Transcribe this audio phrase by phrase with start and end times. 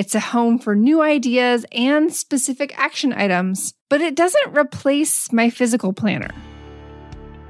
[0.00, 5.50] It's a home for new ideas and specific action items, but it doesn't replace my
[5.50, 6.30] physical planner.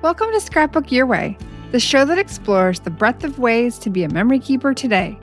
[0.02, 1.38] Welcome to Scrapbook Your Way,
[1.70, 5.16] the show that explores the breadth of ways to be a memory keeper today.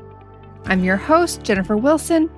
[0.67, 2.30] I'm your host, Jennifer Wilson,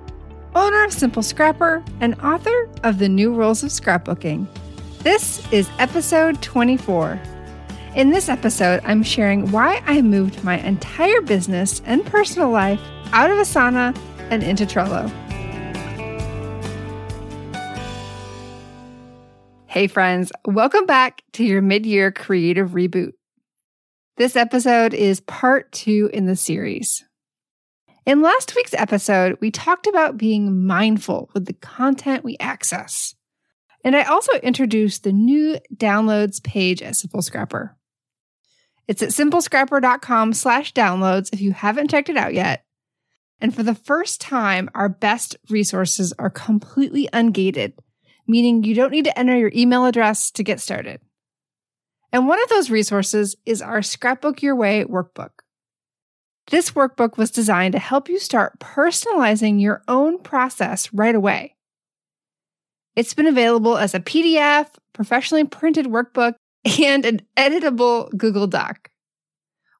[0.56, 4.48] owner of Simple Scrapper and author of The New Rules of Scrapbooking.
[5.04, 7.16] This is episode 24.
[7.94, 12.80] In this episode, I'm sharing why I moved my entire business and personal life
[13.12, 13.96] out of Asana
[14.30, 15.10] and into Trello.
[19.66, 23.12] Hey, friends, welcome back to your mid year creative reboot.
[24.16, 27.04] This episode is part two in the series.
[28.06, 33.14] In last week's episode, we talked about being mindful with the content we access.
[33.84, 37.76] And I also introduced the new downloads page at Simple Scrapper.
[38.88, 42.64] It's at simplescrapper.com slash downloads if you haven't checked it out yet.
[43.40, 47.72] And for the first time, our best resources are completely ungated,
[48.26, 51.00] meaning you don't need to enter your email address to get started.
[52.12, 55.30] And one of those resources is our Scrapbook Your Way workbook.
[56.48, 61.54] This workbook was designed to help you start personalizing your own process right away.
[62.96, 66.34] It's been available as a PDF, professionally printed workbook,
[66.82, 68.90] and an editable Google Doc.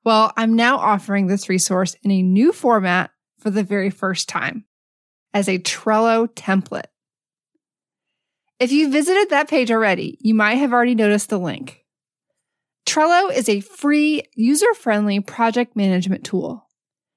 [0.05, 4.65] Well, I'm now offering this resource in a new format for the very first time
[5.35, 6.87] as a Trello template.
[8.59, 11.85] If you visited that page already, you might have already noticed the link.
[12.87, 16.67] Trello is a free, user friendly project management tool.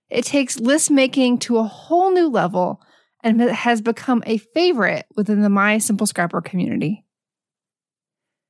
[0.09, 2.81] It takes list making to a whole new level
[3.23, 7.05] and has become a favorite within the My Simple Scrapper community.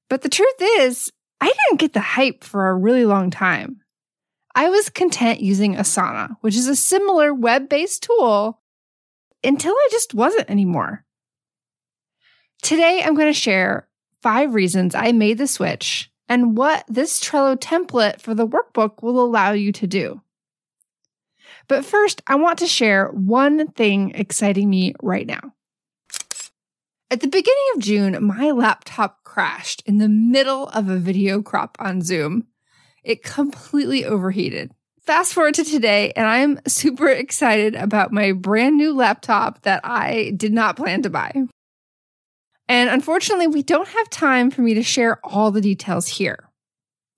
[0.09, 3.82] But the truth is, I didn't get the hype for a really long time.
[4.55, 8.61] I was content using Asana, which is a similar web based tool,
[9.43, 11.05] until I just wasn't anymore.
[12.61, 13.87] Today, I'm going to share
[14.21, 19.21] five reasons I made the switch and what this Trello template for the workbook will
[19.21, 20.21] allow you to do.
[21.67, 25.53] But first, I want to share one thing exciting me right now.
[27.11, 31.77] At the beginning of June, my laptop crashed in the middle of a video crop
[31.79, 32.47] on Zoom.
[33.03, 34.71] It completely overheated.
[35.01, 40.31] Fast forward to today, and I'm super excited about my brand new laptop that I
[40.37, 41.33] did not plan to buy.
[42.69, 46.49] And unfortunately, we don't have time for me to share all the details here.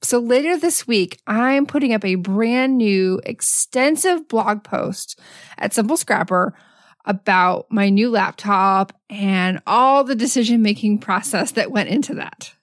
[0.02, 5.20] So later this week, I'm putting up a brand new, extensive blog post
[5.58, 6.56] at Simple Scrapper
[7.06, 12.55] about my new laptop and all the decision making process that went into that.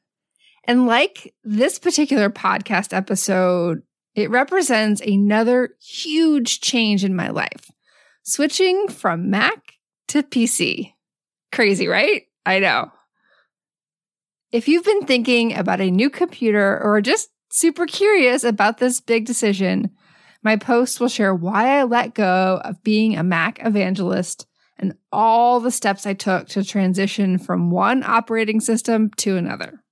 [0.64, 3.82] And like this particular podcast episode,
[4.14, 7.70] it represents another huge change in my life
[8.24, 9.74] switching from Mac
[10.08, 10.92] to PC.
[11.50, 12.22] Crazy, right?
[12.46, 12.92] I know.
[14.52, 19.24] If you've been thinking about a new computer or just super curious about this big
[19.24, 19.90] decision,
[20.42, 24.46] my post will share why I let go of being a Mac evangelist
[24.78, 29.82] and all the steps I took to transition from one operating system to another.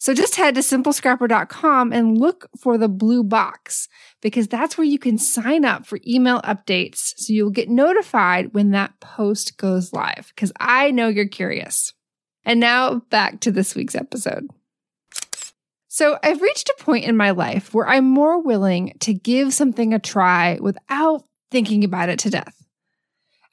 [0.00, 3.86] So just head to simplescrapper.com and look for the blue box
[4.22, 8.70] because that's where you can sign up for email updates so you'll get notified when
[8.70, 11.92] that post goes live because I know you're curious.
[12.46, 14.48] And now back to this week's episode.
[15.88, 19.92] So I've reached a point in my life where I'm more willing to give something
[19.92, 22.56] a try without thinking about it to death.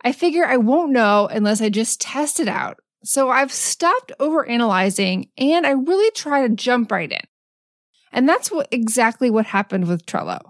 [0.01, 5.29] I figure I won't know unless I just test it out so I've stopped overanalyzing
[5.37, 7.21] and I really try to jump right in.
[8.11, 10.41] And that's what exactly what happened with Trello.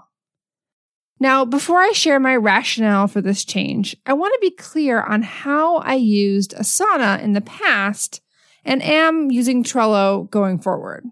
[1.19, 5.21] Now, before I share my rationale for this change, I want to be clear on
[5.21, 8.21] how I used Asana in the past
[8.65, 11.06] and am using Trello going forward.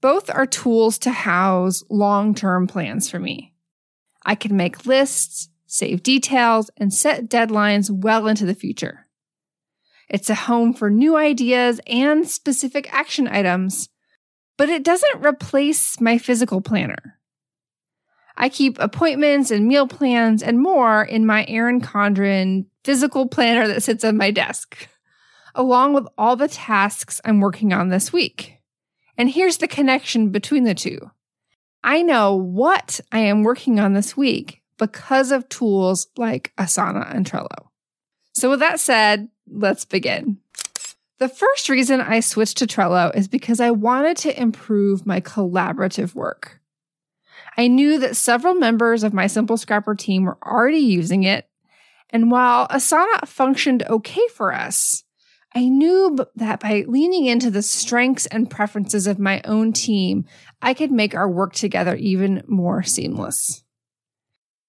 [0.00, 3.52] Both are tools to house long term plans for me.
[4.24, 9.05] I can make lists, save details, and set deadlines well into the future.
[10.08, 13.88] It's a home for new ideas and specific action items,
[14.56, 17.18] but it doesn't replace my physical planner.
[18.36, 23.82] I keep appointments and meal plans and more in my Erin Condren physical planner that
[23.82, 24.88] sits on my desk,
[25.54, 28.58] along with all the tasks I'm working on this week.
[29.16, 31.10] And here's the connection between the two.
[31.82, 37.24] I know what I am working on this week because of tools like Asana and
[37.24, 37.68] Trello.
[38.34, 40.38] So, with that said, let's begin.
[41.18, 46.14] The first reason I switched to Trello is because I wanted to improve my collaborative
[46.14, 46.60] work.
[47.56, 51.48] I knew that several members of my Simple Scrapper team were already using it,
[52.10, 55.04] and while Asana functioned okay for us,
[55.54, 60.26] I knew that by leaning into the strengths and preferences of my own team,
[60.60, 63.64] I could make our work together even more seamless.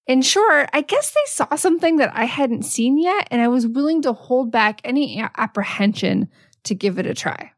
[0.08, 3.66] In short, I guess they saw something that I hadn't seen yet, and I was
[3.66, 6.30] willing to hold back any apprehension
[6.64, 7.52] to give it a try.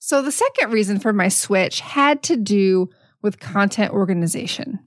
[0.00, 2.90] So, the second reason for my switch had to do
[3.22, 4.80] with content organization.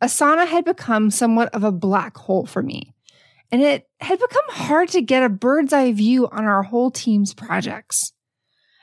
[0.00, 2.94] Asana had become somewhat of a black hole for me,
[3.50, 7.34] and it had become hard to get a bird's eye view on our whole team's
[7.34, 8.12] projects.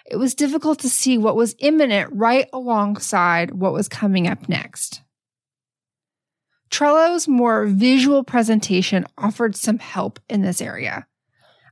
[0.06, 5.04] It was difficult to see what was imminent right alongside what was coming up next.
[6.71, 11.06] Trello's more visual presentation offered some help in this area.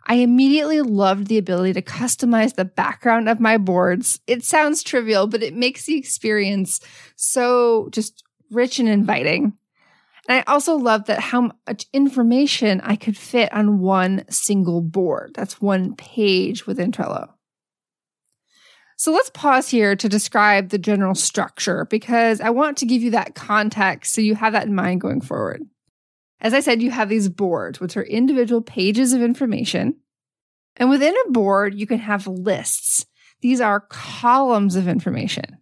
[0.05, 4.19] I immediately loved the ability to customize the background of my boards.
[4.27, 6.79] It sounds trivial, but it makes the experience
[7.15, 9.53] so just rich and inviting.
[10.27, 15.31] And I also loved that how much information I could fit on one single board.
[15.35, 17.29] That's one page within Trello.
[18.99, 23.11] So let's pause here to describe the general structure because I want to give you
[23.11, 25.63] that context so you have that in mind going forward.
[26.41, 29.95] As I said, you have these boards, which are individual pages of information.
[30.75, 33.05] And within a board, you can have lists.
[33.39, 35.59] These are columns of information.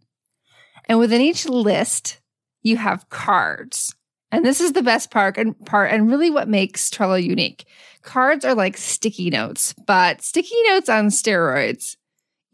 [0.86, 2.20] And within each list,
[2.64, 3.96] you have cards.
[4.32, 7.68] And this is the best part and part and really what makes Trello unique.
[8.02, 11.97] Cards are like sticky notes, but sticky notes on steroids.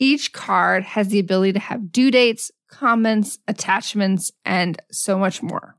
[0.03, 5.77] Each card has the ability to have due dates, comments, attachments, and so much more.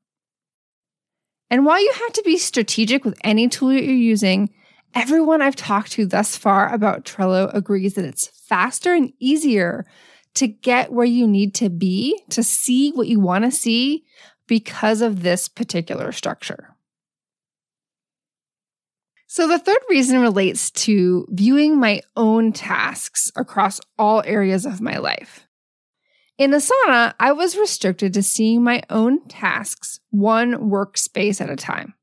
[1.50, 4.49] And while you have to be strategic with any tool you're using,
[4.94, 9.85] everyone I've talked to thus far about Trello agrees that it's faster and easier
[10.37, 14.05] to get where you need to be to see what you want to see
[14.49, 16.74] because of this particular structure.
[19.34, 24.98] So, the third reason relates to viewing my own tasks across all areas of my
[24.98, 25.48] life.
[26.38, 31.94] In Asana, I was restricted to seeing my own tasks one workspace at a time.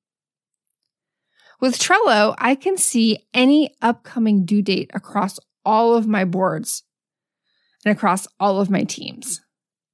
[1.61, 6.83] With Trello, I can see any upcoming due date across all of my boards
[7.85, 9.39] and across all of my teams.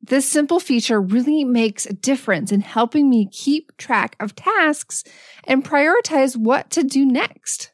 [0.08, 5.04] This simple feature really makes a difference in helping me keep track of tasks
[5.44, 7.72] and prioritize what to do next.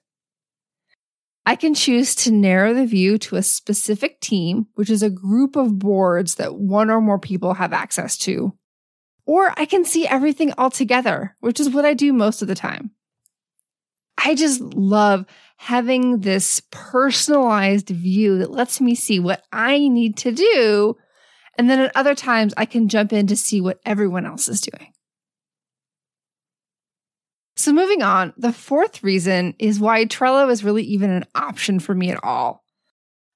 [1.45, 5.55] I can choose to narrow the view to a specific team, which is a group
[5.55, 8.53] of boards that one or more people have access to.
[9.25, 12.55] Or I can see everything all together, which is what I do most of the
[12.55, 12.91] time.
[14.17, 15.25] I just love
[15.57, 20.97] having this personalized view that lets me see what I need to do
[21.57, 24.61] and then at other times, I can jump in to see what everyone else is
[24.61, 24.93] doing.
[27.55, 31.93] So, moving on, the fourth reason is why Trello is really even an option for
[31.93, 32.63] me at all.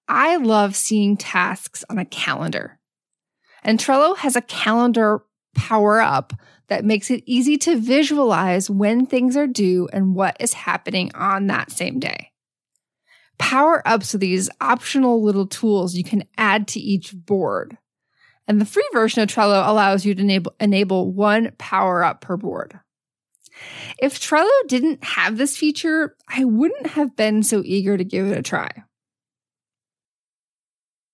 [0.07, 2.79] I love seeing tasks on a calendar.
[3.63, 5.21] And Trello has a calendar
[5.53, 6.33] power up
[6.67, 11.47] that makes it easy to visualize when things are due and what is happening on
[11.47, 12.31] that same day.
[13.37, 17.77] Power ups are these optional little tools you can add to each board.
[18.47, 22.37] And the free version of Trello allows you to enable, enable one power up per
[22.37, 22.79] board.
[23.99, 28.37] If Trello didn't have this feature, I wouldn't have been so eager to give it
[28.37, 28.69] a try.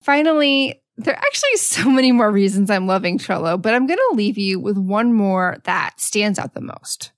[0.01, 4.15] Finally, there are actually so many more reasons I'm loving Trello, but I'm going to
[4.15, 7.11] leave you with one more that stands out the most.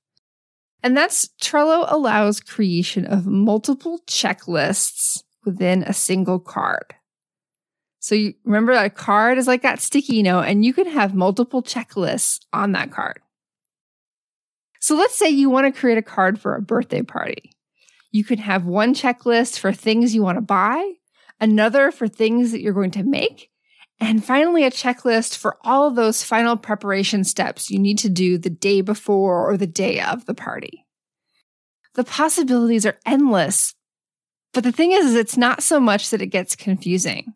[0.84, 6.94] And that's Trello allows creation of multiple checklists within a single card.
[8.06, 11.64] So you remember that card is like that sticky note and you can have multiple
[11.64, 13.20] checklists on that card.
[14.80, 17.54] So let's say you want to create a card for a birthday party.
[18.12, 20.88] You can have one checklist for things you want to buy,
[21.42, 23.50] another for things that you're going to make,
[24.00, 28.38] and finally a checklist for all of those final preparation steps you need to do
[28.38, 30.86] the day before or the day of the party.
[31.96, 33.74] The possibilities are endless,
[34.54, 37.34] but the thing is, it's not so much that it gets confusing.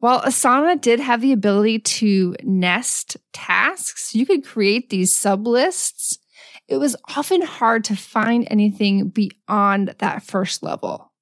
[0.00, 6.18] While Asana did have the ability to nest tasks, you could create these sublists.
[6.68, 11.12] It was often hard to find anything beyond that first level.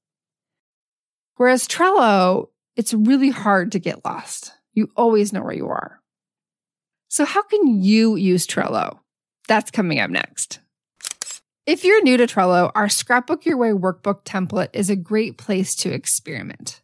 [1.37, 4.52] Whereas Trello, it's really hard to get lost.
[4.75, 6.00] You always know where you are.
[7.09, 8.99] So, how can you use Trello?
[9.49, 10.61] That's coming up next.
[11.64, 15.75] If you're new to Trello, our Scrapbook Your Way workbook template is a great place
[15.76, 16.80] to experiment.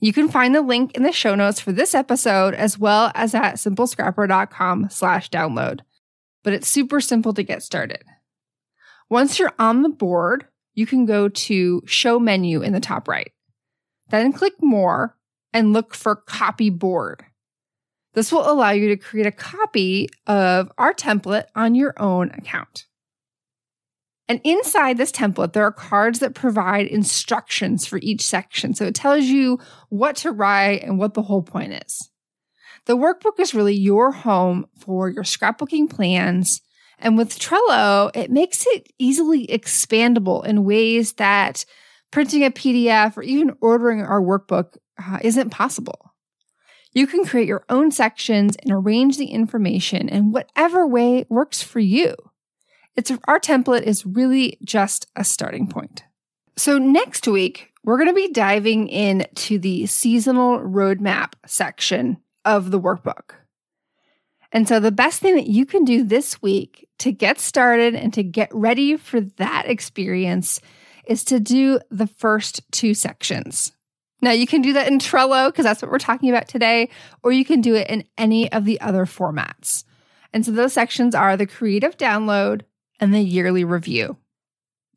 [0.00, 3.34] You can find the link in the show notes for this episode as well as
[3.34, 5.80] at simplescrapper.com slash download.
[6.42, 8.02] But it's super simple to get started.
[9.10, 13.30] Once you're on the board, you can go to show menu in the top right.
[14.08, 15.16] Then click more
[15.52, 17.24] and look for copy board.
[18.14, 22.86] This will allow you to create a copy of our template on your own account.
[24.30, 28.74] And inside this template, there are cards that provide instructions for each section.
[28.74, 29.58] So it tells you
[29.88, 32.12] what to write and what the whole point is.
[32.84, 36.60] The workbook is really your home for your scrapbooking plans.
[37.00, 41.64] And with Trello, it makes it easily expandable in ways that
[42.12, 46.12] printing a PDF or even ordering our workbook uh, isn't possible.
[46.92, 51.80] You can create your own sections and arrange the information in whatever way works for
[51.80, 52.14] you.
[52.96, 56.04] It's our template is really just a starting point.
[56.56, 62.80] So next week, we're going to be diving into the seasonal roadmap section of the
[62.80, 63.32] workbook.
[64.52, 68.12] And so the best thing that you can do this week to get started and
[68.14, 70.60] to get ready for that experience
[71.06, 73.72] is to do the first two sections.
[74.22, 76.90] Now, you can do that in Trello because that's what we're talking about today,
[77.22, 79.84] or you can do it in any of the other formats.
[80.32, 82.62] And so those sections are the creative download
[83.00, 84.16] and the yearly review.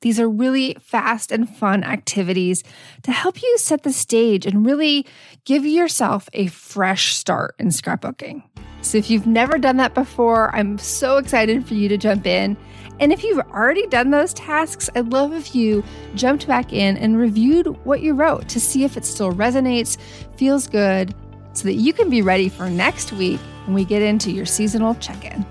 [0.01, 2.63] These are really fast and fun activities
[3.03, 5.07] to help you set the stage and really
[5.45, 8.43] give yourself a fresh start in scrapbooking.
[8.81, 12.57] So, if you've never done that before, I'm so excited for you to jump in
[12.99, 15.83] and if you've already done those tasks, I'd love if you
[16.15, 19.97] jumped back in and reviewed what you wrote to see if it still resonates,
[20.37, 21.15] feels good,
[21.53, 24.95] so that you can be ready for next week when we get into your seasonal
[24.95, 25.45] check in.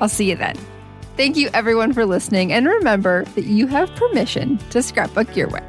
[0.00, 0.56] I'll see you then.
[1.18, 2.52] Thank you, everyone, for listening.
[2.52, 5.68] And remember that you have permission to scrapbook your way.